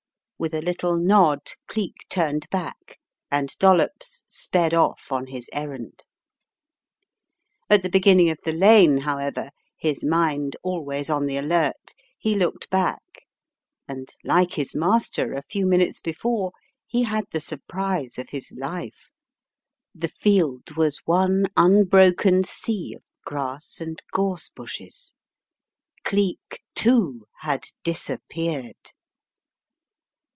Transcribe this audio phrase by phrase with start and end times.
[0.41, 2.97] With a little nod, Geek turned back
[3.29, 6.03] and Dollops sped off on his errand.
[7.69, 12.71] At the beginning of the lane, however, his mind always on the alert, he looked
[12.71, 13.27] back,
[13.87, 16.53] and like his master a few minutes before,
[16.87, 19.11] he had the surprise of his life.
[19.93, 25.13] The field was one un broken seat of grass and gorse bushes.
[26.03, 28.73] Cleek, too, had disappeared!